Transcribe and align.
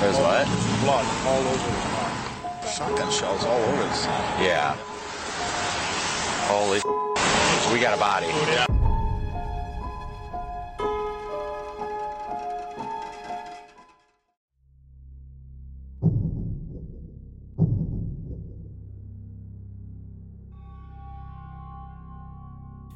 There's 0.00 0.16
what? 0.16 0.46
Blood 0.82 1.06
all 1.26 1.40
over 1.40 1.70
the 1.70 1.82
car. 1.90 2.10
Shotgun 2.72 3.10
shells 3.10 3.44
all 3.44 3.60
over 3.60 3.82
the 3.82 3.92
scene. 3.94 4.10
Yeah. 4.40 4.76
Holy. 6.46 6.78
So 6.78 7.72
we 7.72 7.80
got 7.80 7.94
a 7.94 8.00
body. 8.00 8.28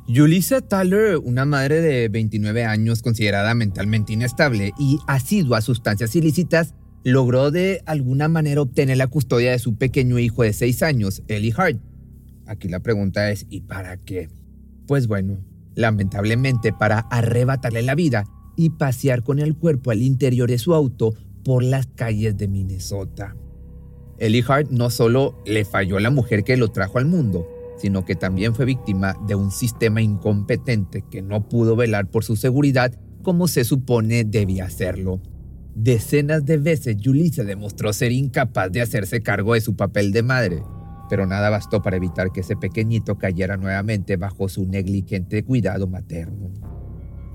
Yulisa 0.06 0.60
Tyler, 0.60 1.16
una 1.16 1.46
madre 1.46 1.80
de 1.80 2.08
29 2.10 2.66
años 2.66 3.00
considerada 3.00 3.54
mentalmente 3.54 4.12
inestable 4.12 4.74
y 4.78 4.98
asidua 5.06 5.58
a 5.58 5.62
sustancias 5.62 6.14
ilícitas, 6.14 6.74
logró 7.04 7.50
de 7.50 7.82
alguna 7.86 8.28
manera 8.28 8.62
obtener 8.62 8.96
la 8.96 9.06
custodia 9.06 9.52
de 9.52 9.58
su 9.58 9.76
pequeño 9.76 10.18
hijo 10.18 10.42
de 10.42 10.52
6 10.52 10.82
años, 10.82 11.22
Ellie 11.28 11.54
Hart. 11.56 11.80
Aquí 12.46 12.68
la 12.68 12.80
pregunta 12.80 13.30
es, 13.30 13.46
¿y 13.50 13.62
para 13.62 13.96
qué? 13.96 14.28
Pues 14.86 15.06
bueno, 15.06 15.38
lamentablemente 15.74 16.72
para 16.72 17.00
arrebatarle 17.00 17.82
la 17.82 17.94
vida 17.94 18.24
y 18.56 18.70
pasear 18.70 19.22
con 19.22 19.38
el 19.38 19.56
cuerpo 19.56 19.90
al 19.90 20.02
interior 20.02 20.48
de 20.48 20.58
su 20.58 20.74
auto 20.74 21.14
por 21.44 21.64
las 21.64 21.86
calles 21.86 22.36
de 22.36 22.48
Minnesota. 22.48 23.36
Ellie 24.18 24.44
Hart 24.46 24.70
no 24.70 24.90
solo 24.90 25.42
le 25.46 25.64
falló 25.64 25.96
a 25.96 26.00
la 26.00 26.10
mujer 26.10 26.44
que 26.44 26.56
lo 26.56 26.68
trajo 26.68 26.98
al 26.98 27.06
mundo, 27.06 27.48
sino 27.78 28.04
que 28.04 28.14
también 28.14 28.54
fue 28.54 28.64
víctima 28.64 29.16
de 29.26 29.34
un 29.34 29.50
sistema 29.50 30.00
incompetente 30.00 31.02
que 31.10 31.22
no 31.22 31.48
pudo 31.48 31.74
velar 31.74 32.08
por 32.08 32.22
su 32.22 32.36
seguridad 32.36 32.94
como 33.22 33.48
se 33.48 33.64
supone 33.64 34.24
debía 34.24 34.66
hacerlo. 34.66 35.20
Decenas 35.74 36.44
de 36.44 36.58
veces 36.58 36.98
Yulisa 36.98 37.44
demostró 37.44 37.94
ser 37.94 38.12
incapaz 38.12 38.70
de 38.70 38.82
hacerse 38.82 39.22
cargo 39.22 39.54
de 39.54 39.62
su 39.62 39.74
papel 39.74 40.12
de 40.12 40.22
madre, 40.22 40.62
pero 41.08 41.26
nada 41.26 41.48
bastó 41.48 41.80
para 41.80 41.96
evitar 41.96 42.30
que 42.30 42.40
ese 42.40 42.56
pequeñito 42.56 43.16
cayera 43.16 43.56
nuevamente 43.56 44.16
bajo 44.16 44.50
su 44.50 44.66
negligente 44.66 45.42
cuidado 45.44 45.86
materno. 45.86 46.50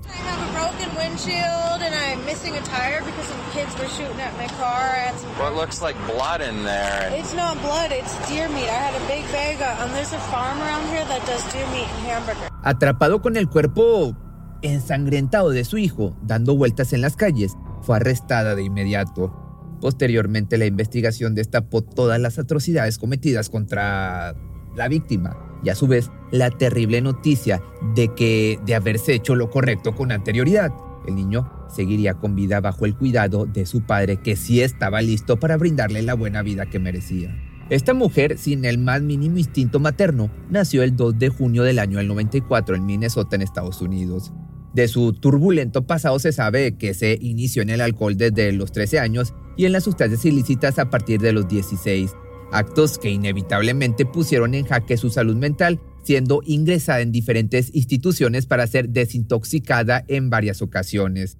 I 0.06 0.10
have 0.10 0.40
a 0.40 0.52
broken 0.52 0.88
windshield 0.96 1.82
and 1.82 1.92
I'm 1.92 2.24
missing 2.24 2.54
a 2.54 2.60
tire 2.62 3.02
because 3.04 3.26
some 3.26 3.42
kids 3.52 3.74
were 3.76 3.88
shooting 3.88 4.20
at 4.20 4.32
my 4.38 4.46
car. 4.56 4.94
I 4.94 5.10
had 5.10 5.18
some. 5.18 5.30
What 5.36 5.56
looks 5.56 5.82
like 5.82 5.96
blood 6.06 6.40
in 6.40 6.64
there. 6.64 7.10
It's 7.18 7.34
not 7.34 7.60
blood, 7.60 7.90
it's 7.90 8.14
deer 8.28 8.48
meat. 8.48 8.70
I 8.70 8.88
had 8.88 8.94
a 8.94 9.04
big 9.08 9.26
bag 9.32 9.60
of, 9.60 9.92
there's 9.92 10.12
a 10.12 10.20
farm 10.30 10.58
around 10.62 10.88
here 10.90 11.04
that 11.04 11.26
does 11.26 11.42
deer 11.52 11.66
meat 11.72 11.88
and 11.98 12.06
hamburger. 12.06 12.48
Atrapado 12.62 13.20
con 13.20 13.36
el 13.36 13.48
cuerpo 13.48 14.16
ensangrentado 14.62 15.50
de 15.50 15.64
su 15.64 15.76
hijo, 15.78 16.16
dando 16.22 16.56
vueltas 16.56 16.92
en 16.92 17.00
las 17.00 17.16
calles, 17.16 17.52
fue 17.82 17.96
arrestada 17.96 18.54
de 18.54 18.62
inmediato. 18.62 19.32
Posteriormente, 19.80 20.58
la 20.58 20.66
investigación 20.66 21.34
destapó 21.34 21.82
todas 21.82 22.20
las 22.20 22.38
atrocidades 22.38 22.98
cometidas 22.98 23.48
contra 23.48 24.34
la 24.76 24.88
víctima 24.88 25.36
y 25.62 25.70
a 25.70 25.74
su 25.74 25.86
vez 25.86 26.10
la 26.30 26.50
terrible 26.50 27.00
noticia 27.00 27.62
de 27.94 28.14
que 28.14 28.58
de 28.64 28.74
haberse 28.74 29.14
hecho 29.14 29.34
lo 29.34 29.50
correcto 29.50 29.94
con 29.94 30.12
anterioridad, 30.12 30.70
el 31.06 31.14
niño 31.14 31.50
seguiría 31.68 32.14
con 32.14 32.34
vida 32.34 32.60
bajo 32.60 32.86
el 32.86 32.96
cuidado 32.96 33.46
de 33.46 33.66
su 33.66 33.82
padre 33.82 34.18
que 34.18 34.36
sí 34.36 34.60
estaba 34.60 35.00
listo 35.00 35.38
para 35.38 35.56
brindarle 35.56 36.02
la 36.02 36.14
buena 36.14 36.42
vida 36.42 36.66
que 36.66 36.78
merecía. 36.78 37.34
Esta 37.70 37.92
mujer, 37.92 38.38
sin 38.38 38.64
el 38.64 38.78
más 38.78 39.02
mínimo 39.02 39.36
instinto 39.36 39.78
materno, 39.78 40.30
nació 40.48 40.82
el 40.82 40.96
2 40.96 41.18
de 41.18 41.28
junio 41.28 41.64
del 41.64 41.78
año 41.78 41.98
del 41.98 42.08
94 42.08 42.76
en 42.76 42.86
Minnesota, 42.86 43.36
en 43.36 43.42
Estados 43.42 43.82
Unidos. 43.82 44.32
De 44.78 44.86
su 44.86 45.12
turbulento 45.12 45.88
pasado 45.88 46.20
se 46.20 46.30
sabe 46.30 46.76
que 46.76 46.94
se 46.94 47.18
inició 47.20 47.62
en 47.62 47.70
el 47.70 47.80
alcohol 47.80 48.16
desde 48.16 48.52
los 48.52 48.70
13 48.70 49.00
años 49.00 49.34
y 49.56 49.64
en 49.64 49.72
las 49.72 49.82
sustancias 49.82 50.24
ilícitas 50.24 50.78
a 50.78 50.88
partir 50.88 51.20
de 51.20 51.32
los 51.32 51.48
16, 51.48 52.12
actos 52.52 52.96
que 52.96 53.10
inevitablemente 53.10 54.06
pusieron 54.06 54.54
en 54.54 54.64
jaque 54.64 54.96
su 54.96 55.10
salud 55.10 55.34
mental, 55.34 55.80
siendo 56.04 56.42
ingresada 56.46 57.00
en 57.00 57.10
diferentes 57.10 57.74
instituciones 57.74 58.46
para 58.46 58.68
ser 58.68 58.90
desintoxicada 58.90 60.04
en 60.06 60.30
varias 60.30 60.62
ocasiones. 60.62 61.38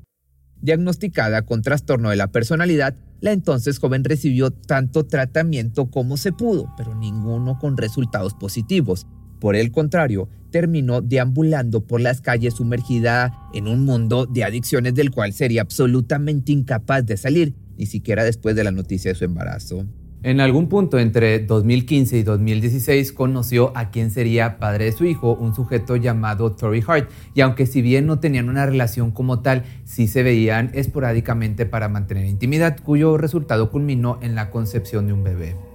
Diagnosticada 0.61 1.43
con 1.43 1.62
trastorno 1.62 2.11
de 2.11 2.17
la 2.17 2.33
personalidad, 2.33 2.97
la 3.21 3.31
entonces 3.31 3.79
joven 3.79 4.03
recibió 4.03 4.51
tanto 4.51 5.07
tratamiento 5.07 5.93
como 5.93 6.17
se 6.17 6.33
pudo, 6.33 6.75
pero 6.77 6.97
ninguno 6.97 7.57
con 7.61 7.77
resultados 7.77 8.35
positivos. 8.35 9.07
Por 9.38 9.56
el 9.56 9.71
contrario, 9.71 10.28
terminó 10.50 11.00
deambulando 11.00 11.82
por 11.82 12.00
las 12.00 12.21
calles 12.21 12.54
sumergida 12.54 13.49
en 13.53 13.69
un 13.69 13.84
mundo 13.84 14.26
de 14.26 14.44
adicciones 14.44 14.94
del 14.94 15.10
cual 15.10 15.32
sería 15.32 15.62
absolutamente 15.62 16.53
incapaz 16.53 17.04
de 17.06 17.16
salir, 17.16 17.54
ni 17.76 17.87
siquiera 17.87 18.25
después 18.25 18.56
de 18.56 18.65
la 18.65 18.72
noticia 18.72 19.12
de 19.12 19.19
su 19.19 19.25
embarazo. 19.25 19.84
En 20.25 20.41
algún 20.41 20.69
punto 20.69 20.99
entre 20.99 21.38
2015 21.38 22.19
y 22.19 22.22
2016 22.25 23.12
conoció 23.12 23.71
a 23.76 23.91
quien 23.91 24.10
sería 24.10 24.59
padre 24.59 24.87
de 24.87 24.93
su 24.93 25.04
hijo, 25.04 25.34
un 25.34 25.55
sujeto 25.55 25.94
llamado 25.94 26.56
Tory 26.56 26.82
Hart, 26.84 27.09
y 27.34 27.41
aunque 27.43 27.66
si 27.66 27.82
bien 27.82 28.06
no 28.06 28.19
tenían 28.19 28.49
una 28.49 28.66
relación 28.66 29.12
como 29.12 29.43
tal, 29.43 29.62
sí 29.84 30.09
se 30.09 30.25
veían 30.25 30.72
esporádicamente 30.75 31.66
para 31.66 31.88
mantener 31.88 32.26
intimidad, 32.26 32.78
cuyo 32.82 33.16
resultado 33.16 33.70
culminó 33.70 34.19
en 34.20 34.34
la 34.34 34.50
concepción 34.50 35.06
de 35.06 35.12
un 35.12 35.22
bebé. 35.22 35.68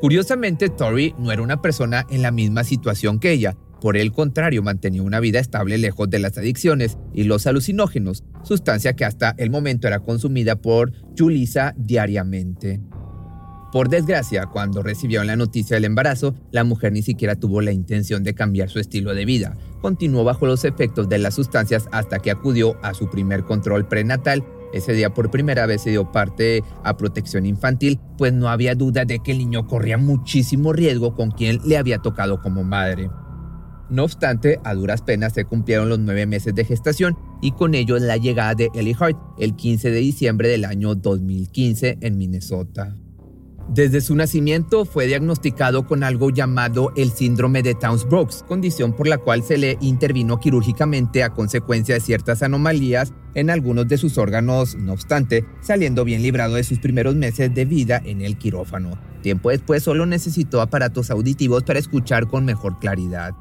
Curiosamente, 0.00 0.70
Tori 0.70 1.14
no 1.18 1.30
era 1.30 1.42
una 1.42 1.60
persona 1.60 2.06
en 2.08 2.22
la 2.22 2.30
misma 2.30 2.64
situación 2.64 3.20
que 3.20 3.32
ella, 3.32 3.56
por 3.80 3.96
el 3.96 4.12
contrario, 4.12 4.62
mantenía 4.62 5.02
una 5.02 5.20
vida 5.20 5.40
estable 5.40 5.78
lejos 5.78 6.08
de 6.08 6.18
las 6.18 6.36
adicciones 6.38 6.98
y 7.12 7.24
los 7.24 7.46
alucinógenos, 7.46 8.24
sustancia 8.42 8.94
que 8.94 9.04
hasta 9.04 9.34
el 9.36 9.50
momento 9.50 9.88
era 9.88 10.00
consumida 10.00 10.56
por 10.56 10.92
Julissa 11.18 11.74
diariamente. 11.76 12.80
Por 13.72 13.88
desgracia, 13.88 14.46
cuando 14.46 14.82
recibieron 14.82 15.28
la 15.28 15.36
noticia 15.36 15.76
del 15.76 15.84
embarazo, 15.84 16.34
la 16.50 16.64
mujer 16.64 16.92
ni 16.92 17.02
siquiera 17.02 17.36
tuvo 17.36 17.60
la 17.60 17.70
intención 17.70 18.24
de 18.24 18.34
cambiar 18.34 18.68
su 18.68 18.80
estilo 18.80 19.14
de 19.14 19.24
vida. 19.24 19.56
Continuó 19.80 20.24
bajo 20.24 20.46
los 20.46 20.64
efectos 20.64 21.08
de 21.08 21.18
las 21.18 21.34
sustancias 21.34 21.88
hasta 21.92 22.18
que 22.18 22.32
acudió 22.32 22.76
a 22.82 22.94
su 22.94 23.08
primer 23.08 23.44
control 23.44 23.86
prenatal. 23.86 24.44
Ese 24.72 24.92
día 24.92 25.12
por 25.12 25.30
primera 25.30 25.66
vez 25.66 25.82
se 25.82 25.90
dio 25.90 26.12
parte 26.12 26.62
a 26.84 26.96
protección 26.96 27.46
infantil, 27.46 28.00
pues 28.16 28.32
no 28.32 28.48
había 28.48 28.74
duda 28.74 29.04
de 29.04 29.18
que 29.18 29.32
el 29.32 29.38
niño 29.38 29.66
corría 29.66 29.98
muchísimo 29.98 30.72
riesgo 30.72 31.14
con 31.14 31.30
quien 31.30 31.60
le 31.64 31.76
había 31.76 31.98
tocado 31.98 32.40
como 32.40 32.62
madre. 32.62 33.10
No 33.90 34.04
obstante, 34.04 34.60
a 34.62 34.74
duras 34.74 35.02
penas 35.02 35.32
se 35.32 35.44
cumplieron 35.44 35.88
los 35.88 35.98
nueve 35.98 36.24
meses 36.24 36.54
de 36.54 36.64
gestación 36.64 37.18
y 37.42 37.50
con 37.52 37.74
ello 37.74 37.98
la 37.98 38.16
llegada 38.16 38.54
de 38.54 38.70
Ellie 38.74 38.96
Hart 38.98 39.18
el 39.38 39.56
15 39.56 39.90
de 39.90 39.98
diciembre 39.98 40.48
del 40.48 40.64
año 40.64 40.94
2015 40.94 41.98
en 42.00 42.16
Minnesota. 42.16 42.96
Desde 43.72 44.00
su 44.00 44.16
nacimiento 44.16 44.84
fue 44.84 45.06
diagnosticado 45.06 45.86
con 45.86 46.02
algo 46.02 46.30
llamado 46.30 46.90
el 46.96 47.12
síndrome 47.12 47.62
de 47.62 47.76
Towns-Brooks, 47.76 48.42
condición 48.48 48.92
por 48.92 49.06
la 49.06 49.18
cual 49.18 49.44
se 49.44 49.58
le 49.58 49.78
intervino 49.80 50.40
quirúrgicamente 50.40 51.22
a 51.22 51.30
consecuencia 51.30 51.94
de 51.94 52.00
ciertas 52.00 52.42
anomalías 52.42 53.12
en 53.36 53.48
algunos 53.48 53.86
de 53.86 53.96
sus 53.96 54.18
órganos, 54.18 54.74
no 54.74 54.92
obstante, 54.92 55.44
saliendo 55.60 56.04
bien 56.04 56.20
librado 56.20 56.56
de 56.56 56.64
sus 56.64 56.80
primeros 56.80 57.14
meses 57.14 57.54
de 57.54 57.64
vida 57.64 58.02
en 58.04 58.22
el 58.22 58.38
quirófano. 58.38 58.98
Tiempo 59.22 59.50
después 59.50 59.84
solo 59.84 60.04
necesitó 60.04 60.60
aparatos 60.60 61.12
auditivos 61.12 61.62
para 61.62 61.78
escuchar 61.78 62.26
con 62.26 62.44
mejor 62.44 62.80
claridad. 62.80 63.34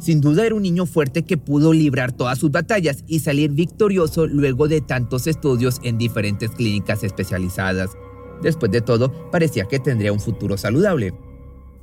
Sin 0.00 0.20
duda 0.20 0.44
era 0.44 0.56
un 0.56 0.62
niño 0.62 0.86
fuerte 0.86 1.22
que 1.22 1.36
pudo 1.36 1.72
librar 1.72 2.10
todas 2.10 2.36
sus 2.36 2.50
batallas 2.50 3.04
y 3.06 3.20
salir 3.20 3.52
victorioso 3.52 4.26
luego 4.26 4.66
de 4.66 4.80
tantos 4.80 5.28
estudios 5.28 5.78
en 5.84 5.98
diferentes 5.98 6.50
clínicas 6.50 7.04
especializadas. 7.04 7.90
Después 8.42 8.72
de 8.72 8.80
todo, 8.80 9.30
parecía 9.30 9.64
que 9.66 9.78
tendría 9.78 10.12
un 10.12 10.20
futuro 10.20 10.56
saludable. 10.56 11.14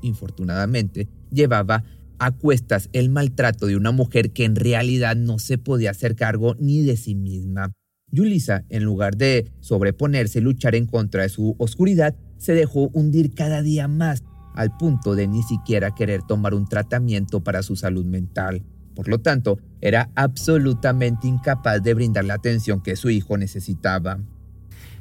Infortunadamente, 0.01 1.07
llevaba 1.31 1.83
a 2.19 2.31
cuestas 2.31 2.89
el 2.91 3.09
maltrato 3.09 3.65
de 3.65 3.77
una 3.77 3.91
mujer 3.91 4.31
que 4.31 4.43
en 4.43 4.55
realidad 4.55 5.15
no 5.15 5.39
se 5.39 5.57
podía 5.57 5.91
hacer 5.91 6.15
cargo 6.15 6.55
ni 6.59 6.81
de 6.81 6.97
sí 6.97 7.15
misma. 7.15 7.71
Yulisa, 8.11 8.65
en 8.69 8.83
lugar 8.83 9.15
de 9.15 9.51
sobreponerse 9.59 10.39
y 10.39 10.41
luchar 10.41 10.75
en 10.75 10.85
contra 10.85 11.23
de 11.23 11.29
su 11.29 11.55
oscuridad, 11.59 12.15
se 12.37 12.53
dejó 12.53 12.89
hundir 12.93 13.33
cada 13.33 13.61
día 13.61 13.87
más, 13.87 14.23
al 14.55 14.75
punto 14.75 15.15
de 15.15 15.27
ni 15.27 15.43
siquiera 15.43 15.93
querer 15.95 16.23
tomar 16.23 16.53
un 16.53 16.67
tratamiento 16.67 17.41
para 17.41 17.63
su 17.63 17.75
salud 17.75 18.05
mental. 18.05 18.63
Por 18.95 19.07
lo 19.07 19.19
tanto, 19.19 19.59
era 19.79 20.09
absolutamente 20.15 21.27
incapaz 21.27 21.81
de 21.81 21.93
brindar 21.93 22.25
la 22.25 22.33
atención 22.33 22.81
que 22.81 22.95
su 22.95 23.09
hijo 23.09 23.37
necesitaba. 23.37 24.19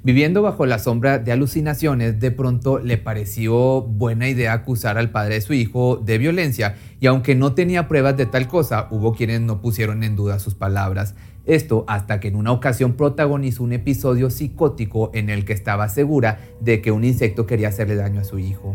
Viviendo 0.09 0.41
bajo 0.41 0.65
la 0.65 0.79
sombra 0.79 1.19
de 1.19 1.33
alucinaciones, 1.33 2.19
de 2.19 2.31
pronto 2.31 2.79
le 2.79 2.97
pareció 2.97 3.83
buena 3.83 4.27
idea 4.27 4.55
acusar 4.55 4.97
al 4.97 5.11
padre 5.11 5.35
de 5.35 5.41
su 5.43 5.53
hijo 5.53 5.99
de 5.99 6.17
violencia 6.17 6.77
y 6.99 7.09
aunque 7.09 7.35
no 7.35 7.53
tenía 7.53 7.89
pruebas 7.89 8.17
de 8.17 8.25
tal 8.25 8.49
cosa, 8.49 8.89
hubo 8.91 9.13
quienes 9.13 9.43
no 9.43 9.61
pusieron 9.61 10.03
en 10.03 10.17
duda 10.17 10.39
sus 10.39 10.55
palabras. 10.55 11.15
Esto 11.45 11.85
hasta 11.89 12.21
que 12.21 12.29
en 12.29 12.37
una 12.37 12.53
ocasión 12.53 12.95
protagonizó 12.95 13.63
un 13.63 13.75
episodio 13.75 14.31
psicótico 14.31 15.11
en 15.13 15.29
el 15.29 15.45
que 15.45 15.53
estaba 15.53 15.91
segura 15.91 16.41
de 16.59 16.81
que 16.81 16.91
un 16.91 17.05
insecto 17.05 17.45
quería 17.45 17.69
hacerle 17.69 17.97
daño 17.97 18.23
a 18.23 18.25
su 18.25 18.39
hijo. 18.39 18.75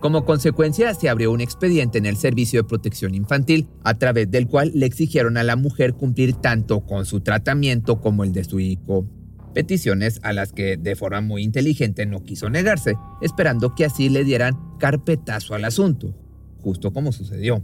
Como 0.00 0.24
consecuencia, 0.24 0.92
se 0.94 1.08
abrió 1.08 1.30
un 1.30 1.42
expediente 1.42 1.98
en 1.98 2.06
el 2.06 2.16
Servicio 2.16 2.60
de 2.60 2.68
Protección 2.68 3.14
Infantil, 3.14 3.68
a 3.84 3.94
través 3.98 4.28
del 4.32 4.48
cual 4.48 4.72
le 4.74 4.86
exigieron 4.86 5.36
a 5.36 5.44
la 5.44 5.54
mujer 5.54 5.94
cumplir 5.94 6.34
tanto 6.34 6.80
con 6.80 7.06
su 7.06 7.20
tratamiento 7.20 8.00
como 8.00 8.24
el 8.24 8.32
de 8.32 8.42
su 8.42 8.58
hijo. 8.58 9.06
Peticiones 9.54 10.20
a 10.22 10.32
las 10.32 10.52
que 10.52 10.76
de 10.76 10.96
forma 10.96 11.20
muy 11.20 11.42
inteligente 11.42 12.04
no 12.06 12.22
quiso 12.22 12.50
negarse, 12.50 12.96
esperando 13.22 13.74
que 13.74 13.84
así 13.84 14.08
le 14.08 14.24
dieran 14.24 14.58
carpetazo 14.78 15.54
al 15.54 15.64
asunto, 15.64 16.14
justo 16.60 16.92
como 16.92 17.12
sucedió. 17.12 17.62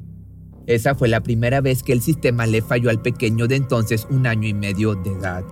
Esa 0.67 0.95
fue 0.95 1.09
la 1.09 1.23
primera 1.23 1.61
vez 1.61 1.83
que 1.83 1.93
el 1.93 2.01
sistema 2.01 2.47
le 2.47 2.63
falló 2.63 2.91
al 2.91 3.03
pequeño 3.03 3.49
de 3.49 3.57
entonces 3.57 4.07
un 4.11 4.27
año 4.27 4.47
y 4.47 4.55
medio 4.55 4.95
de 4.95 5.11
edad. 5.11 5.45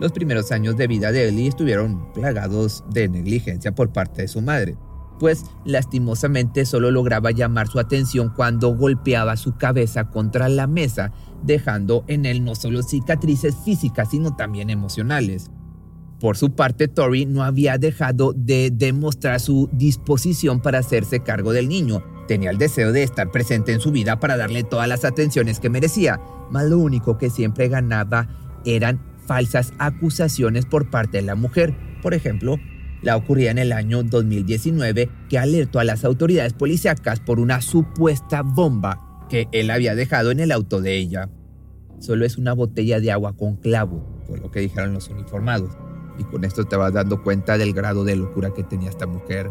Los 0.00 0.12
primeros 0.12 0.50
años 0.52 0.76
de 0.76 0.86
vida 0.86 1.12
de 1.12 1.28
Ellie 1.28 1.48
estuvieron 1.48 2.12
plagados 2.12 2.84
de 2.90 3.08
negligencia 3.08 3.74
por 3.74 3.92
parte 3.92 4.22
de 4.22 4.28
su 4.28 4.40
madre, 4.40 4.76
pues 5.18 5.44
lastimosamente 5.64 6.66
solo 6.66 6.90
lograba 6.90 7.30
llamar 7.30 7.68
su 7.68 7.78
atención 7.78 8.30
cuando 8.34 8.74
golpeaba 8.74 9.36
su 9.36 9.56
cabeza 9.56 10.10
contra 10.10 10.48
la 10.48 10.66
mesa, 10.66 11.12
dejando 11.42 12.04
en 12.06 12.26
él 12.26 12.44
no 12.44 12.54
solo 12.54 12.82
cicatrices 12.82 13.56
físicas, 13.64 14.10
sino 14.10 14.36
también 14.36 14.70
emocionales. 14.70 15.50
Por 16.20 16.38
su 16.38 16.52
parte, 16.52 16.88
Tori 16.88 17.26
no 17.26 17.42
había 17.42 17.76
dejado 17.76 18.32
de 18.32 18.70
demostrar 18.72 19.38
su 19.38 19.68
disposición 19.72 20.60
para 20.60 20.78
hacerse 20.78 21.20
cargo 21.20 21.52
del 21.52 21.68
niño. 21.68 22.02
Tenía 22.26 22.50
el 22.50 22.58
deseo 22.58 22.90
de 22.92 23.02
estar 23.02 23.30
presente 23.30 23.72
en 23.72 23.80
su 23.80 23.92
vida 23.92 24.18
para 24.18 24.38
darle 24.38 24.64
todas 24.64 24.88
las 24.88 25.04
atenciones 25.04 25.60
que 25.60 25.68
merecía, 25.68 26.18
mas 26.50 26.64
lo 26.70 26.78
único 26.78 27.18
que 27.18 27.28
siempre 27.28 27.68
ganaba 27.68 28.28
eran 28.64 29.00
falsas 29.26 29.74
acusaciones 29.78 30.64
por 30.64 30.90
parte 30.90 31.18
de 31.18 31.22
la 31.24 31.34
mujer. 31.34 31.76
Por 32.02 32.14
ejemplo, 32.14 32.56
la 33.02 33.16
ocurría 33.16 33.50
en 33.50 33.58
el 33.58 33.72
año 33.72 34.02
2019 34.02 35.10
que 35.28 35.38
alertó 35.38 35.80
a 35.80 35.84
las 35.84 36.04
autoridades 36.04 36.54
policíacas 36.54 37.20
por 37.20 37.38
una 37.40 37.60
supuesta 37.60 38.40
bomba 38.40 39.26
que 39.28 39.48
él 39.52 39.70
había 39.70 39.94
dejado 39.94 40.30
en 40.30 40.40
el 40.40 40.50
auto 40.50 40.80
de 40.80 40.96
ella. 40.96 41.28
Solo 41.98 42.24
es 42.24 42.38
una 42.38 42.54
botella 42.54 43.00
de 43.00 43.12
agua 43.12 43.36
con 43.36 43.56
clavo, 43.56 44.24
por 44.26 44.40
lo 44.40 44.50
que 44.50 44.60
dijeron 44.60 44.94
los 44.94 45.08
uniformados 45.08 45.76
y 46.18 46.24
con 46.24 46.44
esto 46.44 46.64
te 46.64 46.76
vas 46.76 46.92
dando 46.92 47.22
cuenta 47.22 47.58
del 47.58 47.72
grado 47.72 48.04
de 48.04 48.16
locura 48.16 48.52
que 48.54 48.62
tenía 48.62 48.90
esta 48.90 49.06
mujer. 49.06 49.50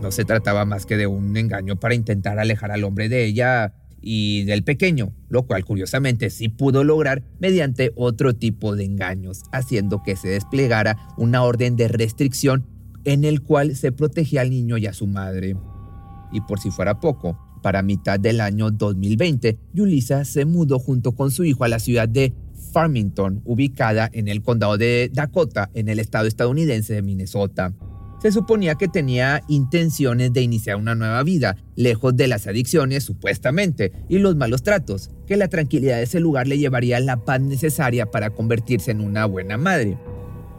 No 0.00 0.10
se 0.10 0.24
trataba 0.24 0.64
más 0.64 0.86
que 0.86 0.96
de 0.96 1.06
un 1.06 1.36
engaño 1.36 1.76
para 1.76 1.94
intentar 1.94 2.38
alejar 2.38 2.70
al 2.70 2.84
hombre 2.84 3.08
de 3.08 3.24
ella 3.24 3.74
y 4.00 4.44
del 4.44 4.62
pequeño, 4.62 5.12
lo 5.28 5.46
cual 5.46 5.64
curiosamente 5.64 6.30
sí 6.30 6.48
pudo 6.48 6.84
lograr 6.84 7.22
mediante 7.40 7.92
otro 7.96 8.34
tipo 8.34 8.76
de 8.76 8.84
engaños, 8.84 9.42
haciendo 9.52 10.02
que 10.02 10.16
se 10.16 10.28
desplegara 10.28 10.96
una 11.16 11.42
orden 11.42 11.76
de 11.76 11.88
restricción 11.88 12.66
en 13.04 13.24
el 13.24 13.42
cual 13.42 13.74
se 13.74 13.90
protegía 13.90 14.42
al 14.42 14.50
niño 14.50 14.78
y 14.78 14.86
a 14.86 14.92
su 14.92 15.06
madre. 15.06 15.56
Y 16.32 16.40
por 16.42 16.60
si 16.60 16.70
fuera 16.70 17.00
poco, 17.00 17.38
para 17.62 17.82
mitad 17.82 18.20
del 18.20 18.40
año 18.40 18.70
2020, 18.70 19.58
Yulisa 19.72 20.24
se 20.24 20.44
mudó 20.44 20.78
junto 20.78 21.12
con 21.12 21.30
su 21.30 21.44
hijo 21.44 21.64
a 21.64 21.68
la 21.68 21.78
ciudad 21.78 22.08
de 22.08 22.34
Farmington, 22.72 23.42
ubicada 23.44 24.10
en 24.12 24.28
el 24.28 24.42
condado 24.42 24.76
de 24.76 25.10
Dakota, 25.12 25.70
en 25.74 25.88
el 25.88 25.98
estado 25.98 26.26
estadounidense 26.26 26.94
de 26.94 27.02
Minnesota. 27.02 27.72
Se 28.20 28.32
suponía 28.32 28.74
que 28.74 28.88
tenía 28.88 29.42
intenciones 29.46 30.32
de 30.32 30.42
iniciar 30.42 30.76
una 30.76 30.96
nueva 30.96 31.22
vida, 31.22 31.56
lejos 31.76 32.16
de 32.16 32.26
las 32.26 32.48
adicciones 32.48 33.04
supuestamente 33.04 33.92
y 34.08 34.18
los 34.18 34.34
malos 34.34 34.64
tratos, 34.64 35.10
que 35.26 35.36
la 35.36 35.46
tranquilidad 35.46 35.98
de 35.98 36.02
ese 36.02 36.18
lugar 36.18 36.48
le 36.48 36.58
llevaría 36.58 36.98
la 36.98 37.24
paz 37.24 37.40
necesaria 37.40 38.10
para 38.10 38.30
convertirse 38.30 38.90
en 38.90 39.02
una 39.02 39.24
buena 39.26 39.56
madre. 39.56 39.98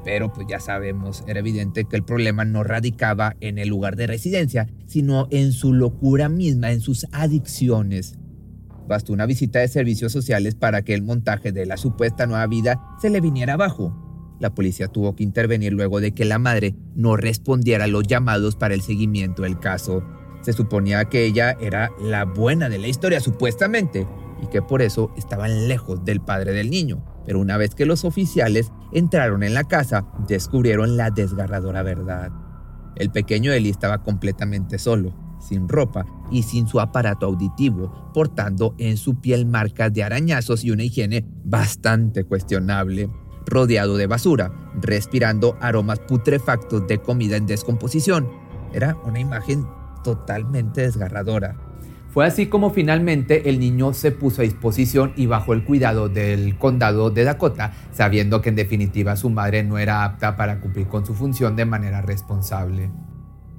Pero 0.05 0.31
pues 0.31 0.47
ya 0.49 0.61
sabemos, 0.61 1.23
era 1.27 1.39
evidente 1.39 1.83
que 1.83 1.97
el 1.97 2.03
problema 2.03 2.45
no 2.45 2.63
radicaba 2.63 3.35
en 3.41 3.57
el 3.57 3.67
lugar 3.67 3.97
de 3.97 4.07
residencia, 4.07 4.67
sino 4.87 5.27
en 5.29 5.51
su 5.51 5.73
locura 5.73 6.29
misma, 6.29 6.71
en 6.71 6.79
sus 6.79 7.05
adicciones. 7.11 8.17
Bastó 8.89 9.13
una 9.13 9.27
visita 9.27 9.59
de 9.59 9.67
servicios 9.67 10.11
sociales 10.11 10.55
para 10.55 10.81
que 10.81 10.95
el 10.95 11.03
montaje 11.03 11.51
de 11.51 11.67
la 11.67 11.77
supuesta 11.77 12.25
nueva 12.25 12.47
vida 12.47 12.81
se 12.99 13.11
le 13.11 13.21
viniera 13.21 13.53
abajo. 13.53 13.93
La 14.39 14.55
policía 14.55 14.87
tuvo 14.87 15.15
que 15.15 15.21
intervenir 15.21 15.73
luego 15.73 16.01
de 16.01 16.15
que 16.15 16.25
la 16.25 16.39
madre 16.39 16.75
no 16.95 17.15
respondiera 17.15 17.83
a 17.83 17.87
los 17.87 18.07
llamados 18.07 18.55
para 18.55 18.73
el 18.73 18.81
seguimiento 18.81 19.43
del 19.43 19.59
caso. 19.59 20.03
Se 20.41 20.53
suponía 20.53 21.05
que 21.05 21.23
ella 21.23 21.55
era 21.61 21.91
la 22.01 22.25
buena 22.25 22.67
de 22.67 22.79
la 22.79 22.87
historia, 22.87 23.19
supuestamente, 23.19 24.07
y 24.41 24.47
que 24.47 24.63
por 24.63 24.81
eso 24.81 25.13
estaban 25.15 25.67
lejos 25.67 26.03
del 26.03 26.19
padre 26.19 26.53
del 26.53 26.71
niño. 26.71 27.05
Pero 27.27 27.39
una 27.39 27.57
vez 27.57 27.75
que 27.75 27.85
los 27.85 28.05
oficiales 28.05 28.71
entraron 28.91 29.43
en 29.43 29.53
la 29.53 29.65
casa, 29.65 30.07
descubrieron 30.27 30.97
la 30.97 31.11
desgarradora 31.11 31.83
verdad. 31.83 32.31
El 32.95 33.11
pequeño 33.11 33.51
Eli 33.51 33.69
estaba 33.69 34.01
completamente 34.01 34.79
solo 34.79 35.28
sin 35.39 35.67
ropa 35.67 36.05
y 36.31 36.43
sin 36.43 36.67
su 36.67 36.79
aparato 36.79 37.25
auditivo, 37.25 38.11
portando 38.13 38.75
en 38.77 38.97
su 38.97 39.19
piel 39.19 39.45
marcas 39.45 39.93
de 39.93 40.03
arañazos 40.03 40.63
y 40.63 40.71
una 40.71 40.83
higiene 40.83 41.25
bastante 41.43 42.23
cuestionable, 42.23 43.09
rodeado 43.45 43.97
de 43.97 44.07
basura, 44.07 44.51
respirando 44.81 45.57
aromas 45.61 45.99
putrefactos 45.99 46.87
de 46.87 46.99
comida 46.99 47.37
en 47.37 47.47
descomposición. 47.47 48.27
Era 48.73 48.95
una 49.05 49.19
imagen 49.19 49.65
totalmente 50.03 50.81
desgarradora. 50.81 51.57
Fue 52.09 52.25
así 52.25 52.47
como 52.47 52.71
finalmente 52.71 53.49
el 53.49 53.59
niño 53.59 53.93
se 53.93 54.11
puso 54.11 54.41
a 54.41 54.43
disposición 54.43 55.13
y 55.15 55.27
bajo 55.27 55.53
el 55.53 55.63
cuidado 55.63 56.09
del 56.09 56.57
condado 56.57 57.11
de 57.11 57.23
Dakota, 57.23 57.73
sabiendo 57.91 58.41
que 58.41 58.49
en 58.49 58.55
definitiva 58.55 59.15
su 59.15 59.29
madre 59.29 59.63
no 59.63 59.77
era 59.77 60.03
apta 60.03 60.35
para 60.35 60.59
cumplir 60.59 60.87
con 60.87 61.05
su 61.05 61.13
función 61.13 61.55
de 61.55 61.65
manera 61.65 62.01
responsable. 62.01 62.89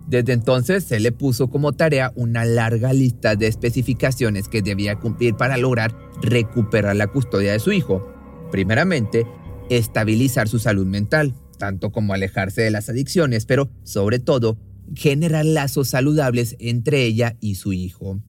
Desde 0.06 0.32
entonces 0.32 0.84
se 0.84 0.98
le 0.98 1.12
puso 1.12 1.48
como 1.48 1.72
tarea 1.72 2.12
una 2.16 2.44
larga 2.44 2.92
lista 2.92 3.36
de 3.36 3.46
especificaciones 3.46 4.48
que 4.48 4.62
debía 4.62 4.96
cumplir 4.96 5.34
para 5.36 5.56
lograr 5.56 5.94
recuperar 6.22 6.96
la 6.96 7.06
custodia 7.06 7.52
de 7.52 7.60
su 7.60 7.72
hijo. 7.72 8.12
Primeramente, 8.50 9.26
estabilizar 9.68 10.48
su 10.48 10.58
salud 10.58 10.86
mental, 10.86 11.34
tanto 11.58 11.92
como 11.92 12.12
alejarse 12.12 12.62
de 12.62 12.70
las 12.70 12.88
adicciones, 12.88 13.46
pero 13.46 13.70
sobre 13.84 14.18
todo, 14.18 14.58
generar 14.94 15.44
lazos 15.44 15.88
saludables 15.88 16.56
entre 16.58 17.04
ella 17.04 17.36
y 17.40 17.54
su 17.54 17.72
hijo. 17.72 18.20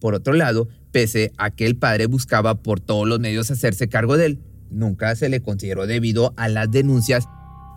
Por 0.00 0.14
otro 0.14 0.32
lado, 0.32 0.68
pese 0.90 1.32
a 1.36 1.50
que 1.50 1.66
el 1.66 1.76
padre 1.76 2.06
buscaba 2.06 2.62
por 2.62 2.80
todos 2.80 3.06
los 3.06 3.20
medios 3.20 3.50
hacerse 3.50 3.88
cargo 3.88 4.16
de 4.16 4.26
él, 4.26 4.42
nunca 4.70 5.14
se 5.14 5.28
le 5.28 5.42
consideró 5.42 5.86
debido 5.86 6.32
a 6.36 6.48
las 6.48 6.70
denuncias, 6.70 7.28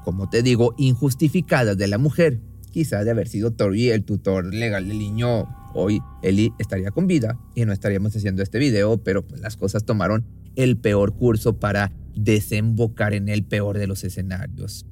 como 0.04 0.30
te 0.30 0.42
digo, 0.42 0.74
injustificadas 0.78 1.78
de 1.78 1.88
la 1.88 1.98
mujer, 1.98 2.40
quizás 2.76 3.06
de 3.06 3.12
haber 3.12 3.30
sido 3.30 3.54
Tori 3.54 3.90
el 3.92 4.04
tutor 4.04 4.54
legal 4.54 4.90
del 4.90 5.00
niño, 5.00 5.48
hoy 5.74 6.02
Eli 6.22 6.52
estaría 6.60 6.92
con 6.92 7.08
vida 7.08 7.40
y 7.56 7.64
no 7.64 7.72
estaríamos 7.72 8.14
haciendo 8.14 8.44
este 8.44 8.60
video, 8.60 8.98
pero 8.98 9.26
pues 9.26 9.40
las 9.40 9.56
cosas 9.56 9.86
tomaron 9.86 10.26
el 10.58 10.76
peor 10.76 11.16
curso 11.16 11.58
para 11.58 11.94
desembocar 12.18 13.14
en 13.14 13.30
el 13.30 13.46
peor 13.46 13.78
de 13.78 13.88
los 13.88 14.04
escenarios. 14.04 14.86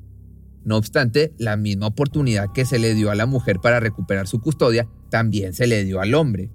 No 0.63 0.77
obstante, 0.77 1.33
la 1.37 1.57
misma 1.57 1.87
oportunidad 1.87 2.53
que 2.53 2.63
se 2.63 2.79
le 2.79 2.93
dio 2.93 3.11
a 3.11 3.15
la 3.15 3.25
mujer 3.25 3.59
para 3.61 3.81
recuperar 3.81 4.29
su 4.29 4.39
custodia, 4.39 4.87
también 5.09 5.51
se 5.51 5.67
le 5.67 5.83
dio 5.83 5.99
al 5.99 6.13
hombre. 6.13 6.51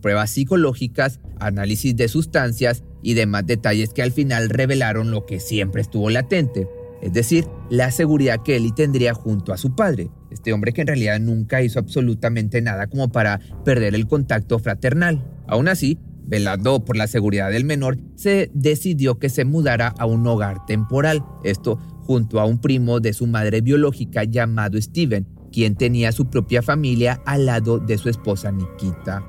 Pruebas 0.00 0.32
psicológicas, 0.32 1.20
análisis 1.38 1.94
de 1.94 2.08
sustancias 2.08 2.82
y 3.04 3.14
demás 3.14 3.46
detalles 3.46 3.90
que 3.90 4.02
al 4.02 4.10
final 4.10 4.48
revelaron 4.48 5.12
lo 5.12 5.26
que 5.26 5.38
siempre 5.38 5.80
estuvo 5.80 6.10
latente, 6.10 6.66
es 7.02 7.12
decir, 7.12 7.46
la 7.70 7.92
seguridad 7.92 8.42
que 8.44 8.56
Eli 8.56 8.72
tendría 8.72 9.14
junto 9.14 9.52
a 9.52 9.58
su 9.58 9.76
padre, 9.76 10.10
este 10.32 10.52
hombre 10.52 10.72
que 10.72 10.82
en 10.82 10.88
realidad 10.88 11.20
nunca 11.20 11.62
hizo 11.62 11.78
absolutamente 11.78 12.60
nada 12.62 12.86
como 12.86 13.10
para 13.10 13.40
perder 13.64 13.94
el 13.94 14.06
contacto 14.06 14.58
fraternal. 14.58 15.24
Aún 15.46 15.68
así, 15.68 15.98
velando 16.24 16.84
por 16.84 16.96
la 16.96 17.06
seguridad 17.06 17.50
del 17.50 17.64
menor, 17.64 17.98
se 18.16 18.50
decidió 18.54 19.18
que 19.18 19.28
se 19.28 19.44
mudara 19.44 19.94
a 19.98 20.06
un 20.06 20.26
hogar 20.26 20.64
temporal, 20.66 21.24
esto 21.44 21.76
junto 22.04 22.40
a 22.40 22.46
un 22.46 22.60
primo 22.60 23.00
de 23.00 23.12
su 23.12 23.26
madre 23.26 23.60
biológica 23.60 24.24
llamado 24.24 24.80
Steven, 24.80 25.26
quien 25.52 25.76
tenía 25.76 26.12
su 26.12 26.28
propia 26.30 26.62
familia 26.62 27.20
al 27.26 27.46
lado 27.46 27.78
de 27.78 27.98
su 27.98 28.08
esposa 28.08 28.50
Nikita. 28.50 29.24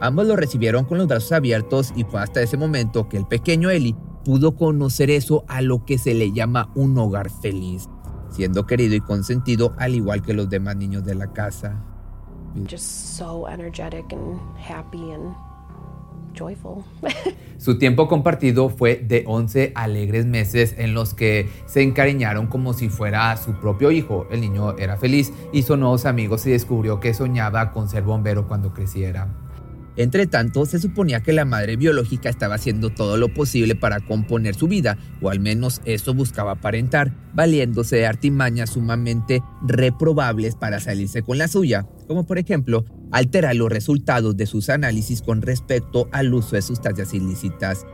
Ambos 0.00 0.26
lo 0.26 0.36
recibieron 0.36 0.84
con 0.84 0.98
los 0.98 1.06
brazos 1.06 1.32
abiertos 1.32 1.92
y 1.96 2.04
fue 2.04 2.20
hasta 2.20 2.42
ese 2.42 2.56
momento 2.56 3.08
que 3.08 3.16
el 3.16 3.26
pequeño 3.26 3.70
Eli 3.70 3.94
pudo 4.24 4.56
conocer 4.56 5.10
eso 5.10 5.44
a 5.48 5.62
lo 5.62 5.84
que 5.84 5.98
se 5.98 6.14
le 6.14 6.32
llama 6.32 6.72
un 6.74 6.98
hogar 6.98 7.30
feliz, 7.30 7.88
siendo 8.34 8.66
querido 8.66 8.94
y 8.94 9.00
consentido 9.00 9.72
al 9.78 9.94
igual 9.94 10.22
que 10.22 10.34
los 10.34 10.50
demás 10.50 10.76
niños 10.76 11.04
de 11.04 11.14
la 11.14 11.32
casa. 11.32 11.80
Su 17.58 17.78
tiempo 17.78 18.08
compartido 18.08 18.68
fue 18.68 18.96
de 18.96 19.24
11 19.26 19.72
alegres 19.74 20.26
meses 20.26 20.74
en 20.78 20.92
los 20.92 21.14
que 21.14 21.48
se 21.66 21.82
encariñaron 21.82 22.48
como 22.48 22.74
si 22.74 22.88
fuera 22.88 23.36
su 23.36 23.54
propio 23.54 23.90
hijo. 23.90 24.26
El 24.30 24.40
niño 24.40 24.76
era 24.76 24.96
feliz, 24.96 25.32
hizo 25.52 25.76
nuevos 25.76 26.06
amigos 26.06 26.44
y 26.46 26.50
descubrió 26.50 27.00
que 27.00 27.14
soñaba 27.14 27.70
con 27.70 27.88
ser 27.88 28.02
bombero 28.02 28.46
cuando 28.48 28.72
creciera. 28.72 29.43
Entre 29.96 30.26
tanto, 30.26 30.66
se 30.66 30.80
suponía 30.80 31.22
que 31.22 31.32
la 31.32 31.44
madre 31.44 31.76
biológica 31.76 32.28
estaba 32.28 32.56
haciendo 32.56 32.90
todo 32.90 33.16
lo 33.16 33.32
posible 33.32 33.76
para 33.76 34.00
componer 34.00 34.56
su 34.56 34.66
vida, 34.66 34.98
o 35.20 35.30
al 35.30 35.38
menos 35.38 35.80
eso 35.84 36.14
buscaba 36.14 36.52
aparentar, 36.52 37.12
valiéndose 37.32 37.96
de 37.96 38.06
artimañas 38.06 38.70
sumamente 38.70 39.42
reprobables 39.62 40.56
para 40.56 40.80
salirse 40.80 41.22
con 41.22 41.38
la 41.38 41.46
suya, 41.46 41.86
como 42.08 42.26
por 42.26 42.38
ejemplo 42.38 42.84
alterar 43.12 43.54
los 43.54 43.70
resultados 43.70 44.36
de 44.36 44.46
sus 44.46 44.68
análisis 44.68 45.22
con 45.22 45.42
respecto 45.42 46.08
al 46.10 46.34
uso 46.34 46.56
de 46.56 46.62
sustancias 46.62 47.14
ilícitas. 47.14 47.86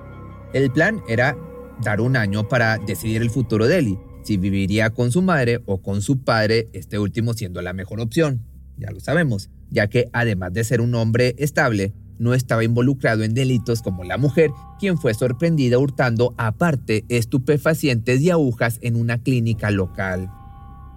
El 0.55 0.71
plan 0.71 1.03
era 1.07 1.37
dar 1.83 2.01
un 2.01 2.17
año 2.17 2.49
para 2.49 2.79
decidir 2.79 3.21
el 3.21 3.31
futuro 3.31 3.67
de 3.67 3.79
Eli, 3.79 3.99
si 4.23 4.37
viviría 4.37 4.91
con 4.91 5.13
su 5.13 5.23
madre 5.23 5.63
o 5.67 5.83
con 5.83 6.03
su 6.03 6.23
padre, 6.23 6.69
este 6.73 6.99
último 6.99 7.35
siendo 7.35 7.63
la 7.63 7.73
mejor 7.73 8.01
opción. 8.01 8.50
Ya 8.81 8.91
lo 8.91 9.01
sabemos, 9.01 9.51
ya 9.71 9.89
que 9.89 10.09
además 10.13 10.55
de 10.55 10.65
ser 10.65 10.81
un 10.81 10.95
hombre 10.95 11.35
estable, 11.39 11.93
no 12.19 12.35
estaba 12.35 12.65
involucrado 12.65 13.23
en 13.25 13.35
delitos 13.35 13.83
como 13.83 14.05
la 14.05 14.19
mujer, 14.19 14.51
quien 14.79 14.99
fue 14.99 15.15
sorprendida 15.15 15.79
hurtando 15.79 16.35
aparte 16.39 17.05
estupefacientes 17.09 18.21
y 18.21 18.31
agujas 18.31 18.79
en 18.83 18.97
una 18.97 19.23
clínica 19.23 19.71
local. 19.71 20.31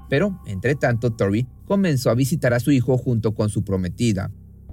Pero, 0.09 0.41
entre 0.45 0.75
tanto, 0.75 1.11
Tori 1.11 1.47
comenzó 1.65 2.09
a 2.09 2.15
visitar 2.15 2.53
a 2.53 2.59
su 2.59 2.71
hijo 2.71 2.97
junto 2.97 3.35
con 3.35 3.49
su 3.49 3.63
prometida. 3.63 4.31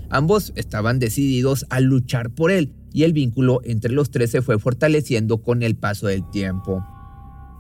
Ambos 0.09 0.53
estaban 0.57 0.99
decididos 0.99 1.67
a 1.71 1.81
luchar 1.81 2.31
por 2.31 2.51
él 2.51 2.73
y 2.93 3.05
el 3.05 3.13
vínculo 3.13 3.61
entre 3.65 3.93
los 3.93 4.11
tres 4.11 4.31
se 4.31 4.43
fue 4.43 4.59
fortaleciendo 4.59 5.39
con 5.39 5.63
el 5.63 5.77
paso 5.77 6.09
del 6.09 6.29
tiempo. 6.31 6.85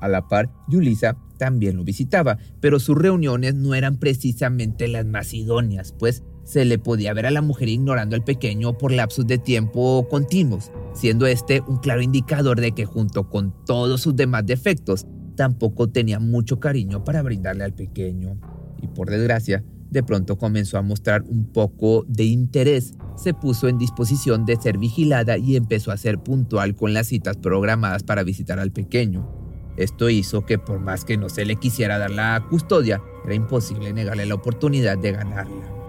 A 0.00 0.08
la 0.08 0.26
par, 0.28 0.50
Yulisa 0.68 1.16
también 1.40 1.78
lo 1.78 1.84
visitaba, 1.84 2.36
pero 2.60 2.78
sus 2.78 2.98
reuniones 2.98 3.54
no 3.54 3.74
eran 3.74 3.96
precisamente 3.96 4.88
las 4.88 5.06
más 5.06 5.32
idóneas, 5.32 5.94
pues 5.98 6.22
se 6.44 6.66
le 6.66 6.78
podía 6.78 7.14
ver 7.14 7.24
a 7.24 7.30
la 7.30 7.40
mujer 7.40 7.70
ignorando 7.70 8.14
al 8.14 8.22
pequeño 8.22 8.76
por 8.76 8.92
lapsos 8.92 9.26
de 9.26 9.38
tiempo 9.38 10.06
continuos, 10.10 10.70
siendo 10.92 11.26
este 11.26 11.62
un 11.66 11.78
claro 11.78 12.02
indicador 12.02 12.60
de 12.60 12.72
que 12.72 12.84
junto 12.84 13.30
con 13.30 13.54
todos 13.64 14.02
sus 14.02 14.14
demás 14.14 14.44
defectos, 14.44 15.06
tampoco 15.34 15.88
tenía 15.88 16.18
mucho 16.18 16.60
cariño 16.60 17.04
para 17.04 17.22
brindarle 17.22 17.64
al 17.64 17.72
pequeño. 17.72 18.38
Y 18.82 18.88
por 18.88 19.08
desgracia, 19.08 19.64
de 19.90 20.02
pronto 20.02 20.36
comenzó 20.36 20.76
a 20.76 20.82
mostrar 20.82 21.22
un 21.22 21.46
poco 21.46 22.04
de 22.06 22.24
interés, 22.24 22.92
se 23.16 23.32
puso 23.32 23.66
en 23.66 23.78
disposición 23.78 24.44
de 24.44 24.56
ser 24.56 24.76
vigilada 24.76 25.38
y 25.38 25.56
empezó 25.56 25.90
a 25.90 25.96
ser 25.96 26.18
puntual 26.18 26.76
con 26.76 26.92
las 26.92 27.06
citas 27.06 27.38
programadas 27.38 28.02
para 28.02 28.24
visitar 28.24 28.58
al 28.58 28.72
pequeño. 28.72 29.39
Esto 29.76 30.10
hizo 30.10 30.44
que 30.44 30.58
por 30.58 30.80
más 30.80 31.04
que 31.04 31.16
no 31.16 31.28
se 31.28 31.44
le 31.44 31.56
quisiera 31.56 31.98
dar 31.98 32.10
la 32.10 32.44
custodia, 32.48 33.02
era 33.24 33.34
imposible 33.34 33.92
negarle 33.92 34.26
la 34.26 34.34
oportunidad 34.34 34.98
de 34.98 35.12
ganarla 35.12 35.80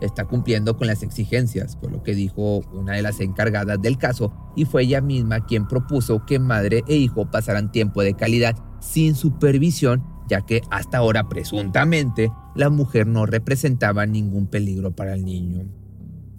está 0.00 0.24
cumpliendo 0.24 0.76
con 0.76 0.86
las 0.86 1.02
exigencias, 1.02 1.76
fue 1.80 1.90
lo 1.90 2.02
que 2.02 2.14
dijo 2.14 2.60
una 2.72 2.94
de 2.94 3.02
las 3.02 3.20
encargadas 3.20 3.80
del 3.80 3.98
caso, 3.98 4.32
y 4.56 4.64
fue 4.64 4.82
ella 4.82 5.00
misma 5.00 5.46
quien 5.46 5.66
propuso 5.66 6.24
que 6.26 6.38
madre 6.38 6.82
e 6.88 6.96
hijo 6.96 7.30
pasaran 7.30 7.72
tiempo 7.72 8.02
de 8.02 8.14
calidad 8.14 8.56
sin 8.80 9.14
supervisión, 9.14 10.04
ya 10.28 10.42
que 10.42 10.62
hasta 10.70 10.98
ahora 10.98 11.28
presuntamente 11.28 12.30
la 12.54 12.70
mujer 12.70 13.06
no 13.06 13.26
representaba 13.26 14.06
ningún 14.06 14.46
peligro 14.46 14.92
para 14.92 15.14
el 15.14 15.24
niño. 15.24 15.79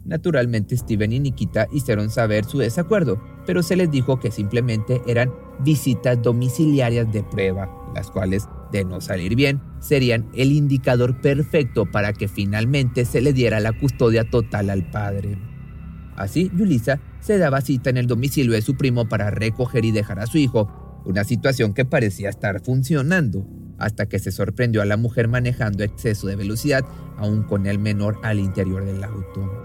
Naturalmente 0.04 0.76
Steven 0.76 1.14
y 1.14 1.20
Nikita 1.20 1.68
hicieron 1.72 2.10
saber 2.10 2.46
su 2.46 2.58
desacuerdo, 2.58 3.22
pero 3.46 3.62
se 3.64 3.76
les 3.76 3.92
dijo 3.92 4.20
que 4.20 4.32
simplemente 4.32 5.02
eran 5.08 5.32
visitas 5.60 6.22
domiciliarias 6.22 7.12
de 7.12 7.24
prueba, 7.24 7.70
las 7.96 8.10
cuales 8.10 8.48
de 8.72 8.84
no 8.84 9.02
salir 9.02 9.36
bien, 9.36 9.62
serían 9.80 10.30
el 10.34 10.52
indicador 10.52 11.22
perfecto 11.22 11.86
para 11.86 12.14
que 12.14 12.28
finalmente 12.28 13.06
se 13.06 13.22
le 13.22 13.34
diera 13.34 13.60
la 13.60 13.74
custodia 13.74 14.30
total 14.30 14.70
al 14.70 14.90
padre. 14.90 15.38
Así, 16.16 16.52
Yulisa 16.56 17.00
se 17.20 17.38
daba 17.38 17.62
cita 17.62 17.90
en 17.90 17.98
el 17.98 18.08
domicilio 18.08 18.54
de 18.54 18.62
su 18.62 18.76
primo 18.76 19.08
para 19.08 19.30
recoger 19.30 19.86
y 19.86 19.92
dejar 19.92 20.20
a 20.20 20.28
su 20.28 20.38
hijo, 20.38 21.02
una 21.06 21.24
situación 21.24 21.74
que 21.74 21.86
parecía 21.86 22.30
estar 22.30 22.62
funcionando, 22.62 23.46
hasta 23.82 24.08
que 24.08 24.20
se 24.20 24.32
sorprendió 24.32 24.82
a 24.82 24.86
la 24.86 24.98
mujer 24.98 25.28
manejando 25.28 25.84
exceso 25.84 26.28
de 26.28 26.36
velocidad, 26.36 26.84
aún 27.18 27.44
con 27.44 27.68
el 27.68 27.80
menor 27.80 28.18
al 28.24 28.40
interior 28.40 28.86
del 28.86 29.04
auto. 29.04 29.64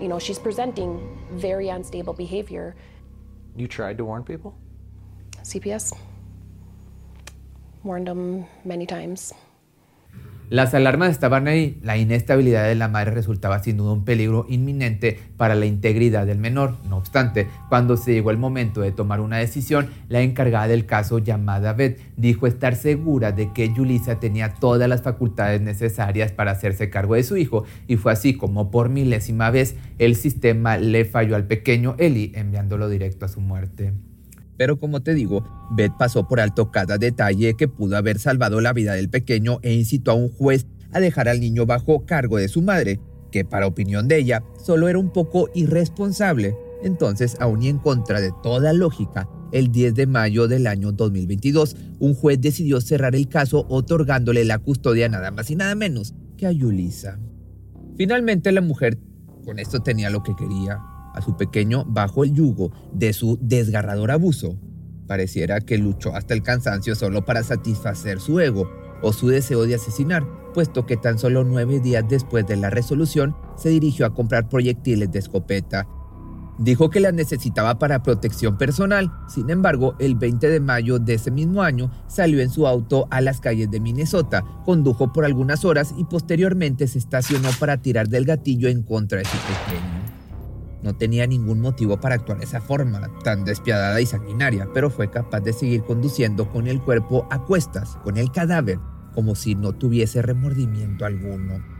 You 0.00 0.06
know, 0.06 0.18
she's 0.18 0.38
presenting 0.38 1.00
very 1.36 1.68
unstable 1.68 2.14
behavior. 2.14 2.74
You 3.56 3.66
tried 3.66 3.96
to 3.98 4.04
warn 4.04 4.22
people? 4.22 4.54
CPS? 5.42 5.92
warned 7.84 8.06
them 8.06 8.46
many 8.64 8.86
times. 8.86 9.32
Las 10.50 10.72
alarmas 10.72 11.10
estaban 11.10 11.46
ahí, 11.46 11.78
la 11.82 11.98
inestabilidad 11.98 12.66
de 12.66 12.74
la 12.74 12.88
madre 12.88 13.10
resultaba 13.10 13.62
sin 13.62 13.76
duda 13.76 13.92
un 13.92 14.06
peligro 14.06 14.46
inminente 14.48 15.18
para 15.36 15.54
la 15.54 15.66
integridad 15.66 16.24
del 16.24 16.38
menor. 16.38 16.76
No 16.88 16.96
obstante, 16.96 17.46
cuando 17.68 17.98
se 17.98 18.14
llegó 18.14 18.30
el 18.30 18.38
momento 18.38 18.80
de 18.80 18.90
tomar 18.90 19.20
una 19.20 19.36
decisión, 19.36 19.90
la 20.08 20.22
encargada 20.22 20.66
del 20.66 20.86
caso, 20.86 21.18
llamada 21.18 21.74
Beth, 21.74 22.00
dijo 22.16 22.46
estar 22.46 22.76
segura 22.76 23.30
de 23.32 23.52
que 23.52 23.74
Yulisa 23.74 24.20
tenía 24.20 24.54
todas 24.54 24.88
las 24.88 25.02
facultades 25.02 25.60
necesarias 25.60 26.32
para 26.32 26.52
hacerse 26.52 26.88
cargo 26.88 27.14
de 27.14 27.24
su 27.24 27.36
hijo, 27.36 27.64
y 27.86 27.96
fue 27.96 28.12
así 28.12 28.34
como 28.34 28.70
por 28.70 28.88
milésima 28.88 29.50
vez 29.50 29.76
el 29.98 30.16
sistema 30.16 30.78
le 30.78 31.04
falló 31.04 31.36
al 31.36 31.46
pequeño 31.46 31.94
Eli, 31.98 32.32
enviándolo 32.34 32.88
directo 32.88 33.26
a 33.26 33.28
su 33.28 33.42
muerte. 33.42 33.92
Pero 34.58 34.78
como 34.78 35.00
te 35.00 35.14
digo, 35.14 35.44
Beth 35.70 35.96
pasó 35.96 36.26
por 36.26 36.40
alto 36.40 36.70
cada 36.70 36.98
detalle 36.98 37.54
que 37.54 37.68
pudo 37.68 37.96
haber 37.96 38.18
salvado 38.18 38.60
la 38.60 38.74
vida 38.74 38.92
del 38.92 39.08
pequeño 39.08 39.60
e 39.62 39.72
incitó 39.72 40.10
a 40.10 40.14
un 40.14 40.28
juez 40.30 40.66
a 40.92 41.00
dejar 41.00 41.28
al 41.28 41.40
niño 41.40 41.64
bajo 41.64 42.04
cargo 42.04 42.36
de 42.36 42.48
su 42.48 42.60
madre, 42.60 43.00
que 43.30 43.44
para 43.44 43.66
opinión 43.66 44.08
de 44.08 44.18
ella 44.18 44.42
solo 44.62 44.88
era 44.88 44.98
un 44.98 45.12
poco 45.12 45.48
irresponsable. 45.54 46.56
Entonces, 46.82 47.36
aún 47.40 47.62
y 47.62 47.68
en 47.68 47.78
contra 47.78 48.20
de 48.20 48.32
toda 48.42 48.72
lógica, 48.72 49.28
el 49.52 49.70
10 49.70 49.94
de 49.94 50.06
mayo 50.06 50.48
del 50.48 50.66
año 50.66 50.92
2022, 50.92 51.76
un 52.00 52.14
juez 52.14 52.40
decidió 52.40 52.80
cerrar 52.80 53.14
el 53.14 53.28
caso 53.28 53.64
otorgándole 53.68 54.44
la 54.44 54.58
custodia 54.58 55.08
nada 55.08 55.30
más 55.30 55.50
y 55.50 55.56
nada 55.56 55.74
menos 55.74 56.14
que 56.36 56.46
a 56.46 56.52
Yulisa. 56.52 57.18
Finalmente 57.96 58.52
la 58.52 58.60
mujer 58.60 58.98
con 59.44 59.58
esto 59.58 59.80
tenía 59.80 60.10
lo 60.10 60.22
que 60.22 60.36
quería, 60.36 60.78
a 61.18 61.22
su 61.22 61.36
pequeño 61.36 61.84
bajo 61.86 62.24
el 62.24 62.32
yugo 62.32 62.72
de 62.92 63.12
su 63.12 63.38
desgarrador 63.40 64.10
abuso. 64.10 64.56
Pareciera 65.06 65.60
que 65.60 65.78
luchó 65.78 66.14
hasta 66.14 66.34
el 66.34 66.42
cansancio 66.42 66.94
solo 66.94 67.24
para 67.24 67.42
satisfacer 67.42 68.20
su 68.20 68.40
ego 68.40 68.70
o 69.02 69.12
su 69.12 69.28
deseo 69.28 69.64
de 69.64 69.74
asesinar, 69.74 70.26
puesto 70.54 70.86
que 70.86 70.96
tan 70.96 71.18
solo 71.18 71.44
nueve 71.44 71.80
días 71.80 72.04
después 72.08 72.46
de 72.46 72.56
la 72.56 72.70
resolución 72.70 73.36
se 73.56 73.68
dirigió 73.70 74.06
a 74.06 74.14
comprar 74.14 74.48
proyectiles 74.48 75.10
de 75.10 75.18
escopeta. 75.18 75.86
Dijo 76.58 76.90
que 76.90 76.98
las 76.98 77.14
necesitaba 77.14 77.78
para 77.78 78.02
protección 78.02 78.58
personal, 78.58 79.12
sin 79.28 79.48
embargo, 79.48 79.94
el 80.00 80.16
20 80.16 80.48
de 80.48 80.58
mayo 80.58 80.98
de 80.98 81.14
ese 81.14 81.30
mismo 81.30 81.62
año 81.62 81.90
salió 82.08 82.40
en 82.40 82.50
su 82.50 82.66
auto 82.66 83.06
a 83.10 83.20
las 83.20 83.40
calles 83.40 83.70
de 83.70 83.78
Minnesota, 83.78 84.42
condujo 84.64 85.12
por 85.12 85.24
algunas 85.24 85.64
horas 85.64 85.94
y 85.96 86.04
posteriormente 86.04 86.88
se 86.88 86.98
estacionó 86.98 87.50
para 87.60 87.80
tirar 87.80 88.08
del 88.08 88.24
gatillo 88.24 88.68
en 88.68 88.82
contra 88.82 89.18
de 89.18 89.24
su 89.24 89.36
pequeño. 89.36 90.17
No 90.82 90.96
tenía 90.96 91.26
ningún 91.26 91.60
motivo 91.60 92.00
para 92.00 92.14
actuar 92.14 92.38
de 92.38 92.44
esa 92.44 92.60
forma, 92.60 93.10
tan 93.24 93.44
despiadada 93.44 94.00
y 94.00 94.06
sanguinaria, 94.06 94.68
pero 94.72 94.90
fue 94.90 95.10
capaz 95.10 95.40
de 95.40 95.52
seguir 95.52 95.82
conduciendo 95.82 96.48
con 96.50 96.68
el 96.68 96.80
cuerpo 96.80 97.26
a 97.30 97.44
cuestas, 97.44 97.96
con 98.04 98.16
el 98.16 98.30
cadáver, 98.30 98.78
como 99.14 99.34
si 99.34 99.56
no 99.56 99.72
tuviese 99.72 100.22
remordimiento 100.22 101.04
alguno. 101.04 101.78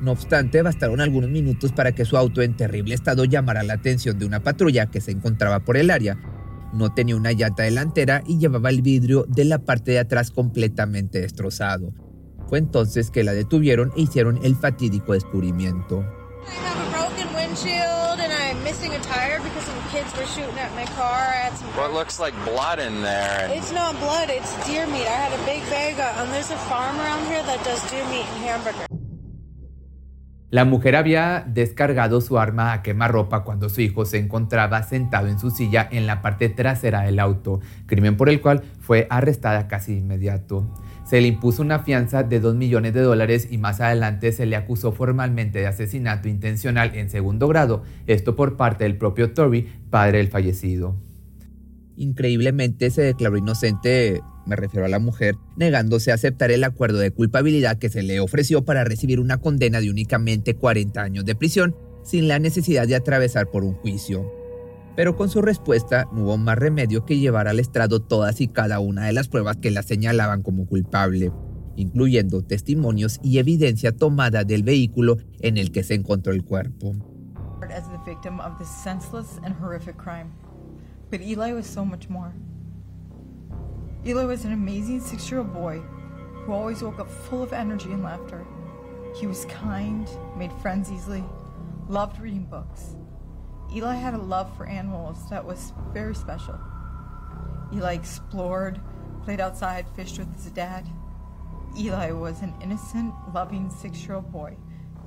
No 0.00 0.10
obstante, 0.10 0.62
bastaron 0.62 1.00
algunos 1.00 1.30
minutos 1.30 1.72
para 1.72 1.92
que 1.92 2.04
su 2.04 2.16
auto 2.16 2.42
en 2.42 2.56
terrible 2.56 2.94
estado 2.94 3.24
llamara 3.24 3.62
la 3.62 3.74
atención 3.74 4.18
de 4.18 4.26
una 4.26 4.40
patrulla 4.42 4.86
que 4.86 5.00
se 5.00 5.12
encontraba 5.12 5.60
por 5.60 5.76
el 5.76 5.90
área. 5.90 6.18
No 6.72 6.92
tenía 6.92 7.14
una 7.14 7.30
llanta 7.30 7.62
delantera 7.62 8.22
y 8.26 8.38
llevaba 8.38 8.70
el 8.70 8.82
vidrio 8.82 9.24
de 9.28 9.44
la 9.44 9.60
parte 9.60 9.92
de 9.92 10.00
atrás 10.00 10.32
completamente 10.32 11.20
destrozado. 11.20 11.92
Fue 12.48 12.58
entonces 12.58 13.10
que 13.10 13.22
la 13.22 13.32
detuvieron 13.32 13.92
e 13.96 14.02
hicieron 14.02 14.40
el 14.42 14.56
fatídico 14.56 15.12
descubrimiento. 15.12 16.04
Missing 18.64 18.94
a 18.94 18.98
tire 19.00 19.40
because 19.40 19.62
some 19.64 19.82
kids 19.92 20.10
were 20.16 20.26
shooting 20.26 20.58
at 20.58 20.74
my 20.74 20.86
car. 20.96 21.12
I 21.12 21.36
had 21.46 21.52
some. 21.56 21.68
What 21.76 21.92
looks 21.92 22.18
like 22.18 22.34
blood 22.44 22.80
in 22.80 23.02
there? 23.02 23.52
It's 23.52 23.72
not 23.72 23.92
blood. 24.00 24.30
It's 24.30 24.50
deer 24.66 24.86
meat. 24.86 25.06
I 25.06 25.28
had 25.28 25.32
a 25.38 25.42
big 25.44 25.62
bag. 25.68 26.00
Of, 26.00 26.18
um, 26.18 26.30
there's 26.32 26.50
a 26.50 26.56
farm 26.66 26.98
around 26.98 27.26
here 27.26 27.42
that 27.44 27.62
does 27.62 27.80
deer 27.90 28.04
meat 28.08 28.26
and 28.34 28.44
hamburger. 28.44 28.86
La 30.50 30.64
mujer 30.64 30.94
había 30.94 31.44
descargado 31.48 32.20
su 32.20 32.38
arma 32.38 32.72
a 32.72 32.82
quemarropa 32.82 33.42
cuando 33.42 33.68
su 33.68 33.80
hijo 33.80 34.04
se 34.04 34.18
encontraba 34.18 34.84
sentado 34.84 35.26
en 35.26 35.40
su 35.40 35.50
silla 35.50 35.88
en 35.90 36.06
la 36.06 36.22
parte 36.22 36.48
trasera 36.48 37.02
del 37.02 37.18
auto, 37.18 37.60
crimen 37.86 38.16
por 38.16 38.28
el 38.28 38.40
cual 38.40 38.62
fue 38.80 39.08
arrestada 39.10 39.66
casi 39.66 39.94
de 39.94 39.98
inmediato. 39.98 40.72
Se 41.04 41.20
le 41.20 41.28
impuso 41.28 41.60
una 41.60 41.80
fianza 41.80 42.22
de 42.22 42.40
2 42.40 42.54
millones 42.54 42.94
de 42.94 43.02
dólares 43.02 43.48
y 43.50 43.58
más 43.58 43.80
adelante 43.80 44.32
se 44.32 44.46
le 44.46 44.56
acusó 44.56 44.92
formalmente 44.92 45.58
de 45.58 45.66
asesinato 45.66 46.28
intencional 46.28 46.94
en 46.94 47.10
segundo 47.10 47.46
grado, 47.46 47.82
esto 48.06 48.36
por 48.36 48.56
parte 48.56 48.84
del 48.84 48.96
propio 48.96 49.32
Tory, 49.32 49.68
padre 49.90 50.18
del 50.18 50.28
fallecido. 50.28 50.96
Increíblemente 51.96 52.90
se 52.90 53.02
declaró 53.02 53.36
inocente, 53.36 54.20
me 54.46 54.56
refiero 54.56 54.86
a 54.86 54.88
la 54.88 54.98
mujer, 54.98 55.36
negándose 55.56 56.10
a 56.10 56.14
aceptar 56.14 56.50
el 56.50 56.64
acuerdo 56.64 56.98
de 56.98 57.10
culpabilidad 57.10 57.78
que 57.78 57.90
se 57.90 58.02
le 58.02 58.18
ofreció 58.20 58.64
para 58.64 58.84
recibir 58.84 59.20
una 59.20 59.36
condena 59.36 59.80
de 59.80 59.90
únicamente 59.90 60.54
40 60.54 61.02
años 61.02 61.24
de 61.26 61.34
prisión, 61.34 61.76
sin 62.02 62.28
la 62.28 62.38
necesidad 62.38 62.88
de 62.88 62.96
atravesar 62.96 63.50
por 63.50 63.62
un 63.62 63.74
juicio 63.74 64.43
pero 64.96 65.16
con 65.16 65.28
su 65.28 65.42
respuesta 65.42 66.08
no 66.12 66.22
hubo 66.22 66.36
más 66.36 66.58
remedio 66.58 67.04
que 67.04 67.18
llevar 67.18 67.48
al 67.48 67.60
estrado 67.60 68.00
todas 68.00 68.40
y 68.40 68.48
cada 68.48 68.80
una 68.80 69.06
de 69.06 69.12
las 69.12 69.28
pruebas 69.28 69.56
que 69.56 69.70
la 69.70 69.82
señalaban 69.82 70.42
como 70.42 70.66
culpable, 70.66 71.32
incluyendo 71.76 72.42
testimonios 72.42 73.18
y 73.22 73.38
evidencia 73.38 73.96
tomada 73.96 74.44
del 74.44 74.62
vehículo 74.62 75.16
en 75.40 75.58
el 75.58 75.72
que 75.72 75.82
se 75.82 75.94
encontró 75.94 76.32
el 76.32 76.44
cuerpo. 76.44 76.94
Eli 84.06 84.26
was 84.26 84.44
an 84.44 84.52
amazing 84.52 85.00
six 85.00 85.30
year 85.30 85.40
old 85.40 85.54
boy 85.54 85.80
who 86.44 86.52
always 86.52 86.82
woke 86.82 87.00
up 87.00 87.08
full 87.08 87.42
of 87.42 87.54
energy 87.54 87.90
and 87.90 88.02
laughter. 88.02 88.44
He 89.18 89.26
was 89.26 89.46
kind, 89.46 90.06
made 90.36 90.52
friends 90.60 90.90
easily, 90.90 91.24
loved 91.88 92.20
reading 92.20 92.44
books. 92.44 92.96
Eli 93.74 93.96
had 93.96 94.14
a 94.14 94.18
love 94.18 94.56
for 94.56 94.66
animals 94.66 95.18
that 95.30 95.44
was 95.44 95.72
very 95.92 96.14
special. 96.14 96.54
Eli 97.72 97.94
explored, 97.94 98.78
played 99.24 99.40
outside, 99.40 99.84
fished 99.96 100.16
with 100.18 100.32
his 100.36 100.52
dad. 100.52 100.86
Eli 101.76 102.12
was 102.12 102.40
an 102.42 102.54
innocent, 102.62 103.12
loving 103.34 103.68
six 103.70 104.06
year 104.06 104.14
old 104.14 104.30
boy. 104.30 104.56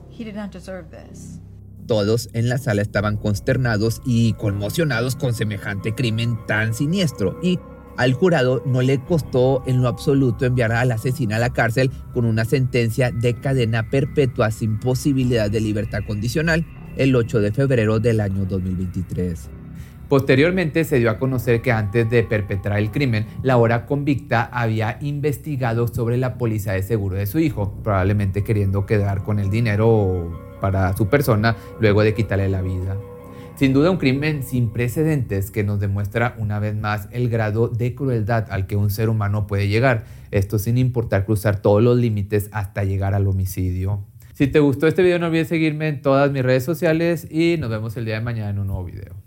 He 0.10 0.26
did 0.26 0.36
not 0.36 0.52
deserve 0.52 0.92
this. 0.92 1.40
Todos 1.88 2.28
en 2.34 2.50
la 2.50 2.58
sala 2.58 2.82
estaban 2.82 3.16
consternados 3.16 4.02
y 4.06 4.34
conmocionados 4.34 5.16
con 5.16 5.34
semejante 5.34 5.96
crimen 5.96 6.38
tan 6.46 6.74
siniestro 6.74 7.40
y 7.42 7.60
al 7.96 8.12
jurado 8.12 8.62
no 8.66 8.82
le 8.82 9.00
costó 9.06 9.64
en 9.66 9.82
lo 9.82 9.88
absoluto 9.88 10.46
enviar 10.46 10.74
al 10.74 10.92
asesino 10.92 11.38
a 11.38 11.40
la 11.40 11.54
cárcel 11.54 11.90
con 12.14 12.26
una 12.26 12.44
sentencia 12.44 13.12
de 13.12 13.34
cadena 13.40 13.90
perpetua 13.90 14.52
sin 14.52 14.78
posibilidad 14.80 15.50
de 15.50 15.62
libertad 15.62 16.02
condicional 16.06 16.66
el 16.98 17.16
8 17.16 17.40
de 17.40 17.52
febrero 17.52 18.00
del 18.00 18.20
año 18.20 18.46
2023. 18.46 19.50
Posteriormente 20.10 20.86
se 20.86 21.00
dio 21.00 21.10
a 21.10 21.20
conocer 21.20 21.62
que 21.62 21.72
antes 21.72 22.10
de 22.10 22.24
perpetrar 22.24 22.80
el 22.80 22.92
crimen, 22.92 23.26
la 23.44 23.54
ahora 23.54 23.86
convicta 23.86 24.44
había 24.44 24.98
investigado 25.02 25.88
sobre 25.88 26.18
la 26.18 26.38
póliza 26.38 26.74
de 26.74 26.84
seguro 26.84 27.18
de 27.18 27.26
su 27.26 27.40
hijo, 27.40 27.74
probablemente 27.84 28.44
queriendo 28.44 28.86
quedar 28.86 29.24
con 29.24 29.40
el 29.40 29.50
dinero 29.50 30.32
para 30.62 30.96
su 30.96 31.08
persona 31.08 31.58
luego 31.82 32.04
de 32.04 32.14
quitarle 32.14 32.48
la 32.48 32.62
vida. 32.62 32.98
Sin 33.58 33.74
duda 33.74 33.92
un 33.92 33.98
crimen 33.98 34.44
sin 34.44 34.70
precedentes 34.70 35.52
que 35.52 35.64
nos 35.64 35.80
demuestra 35.80 36.36
una 36.38 36.60
vez 36.60 36.76
más 36.76 37.10
el 37.12 37.28
grado 37.28 37.68
de 37.68 37.96
crueldad 37.96 38.46
al 38.50 38.68
que 38.68 38.76
un 38.76 38.90
ser 38.90 39.10
humano 39.10 39.48
puede 39.48 39.68
llegar, 39.68 40.06
esto 40.32 40.60
sin 40.60 40.78
importar 40.78 41.26
cruzar 41.26 41.60
todos 41.60 41.84
los 41.84 41.98
límites 41.98 42.50
hasta 42.54 42.84
llegar 42.84 43.14
al 43.14 43.28
homicidio. 43.28 44.06
Si 44.38 44.46
te 44.46 44.60
gustó 44.60 44.86
este 44.86 45.02
video 45.02 45.18
no 45.18 45.26
olvides 45.26 45.48
seguirme 45.48 45.88
en 45.88 46.00
todas 46.00 46.32
mis 46.32 46.44
redes 46.44 46.64
sociales 46.64 47.26
y 47.28 47.58
nos 47.58 47.72
vemos 47.72 47.98
el 47.98 48.06
día 48.06 48.14
de 48.14 48.22
mañana 48.22 48.52
en 48.52 48.60
un 48.60 48.68
nuevo 48.68 48.86
video. 48.86 49.27